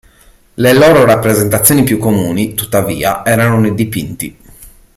[0.55, 4.35] Le loro rappresentazioni più comuni, tuttavia, erano nei dipinti.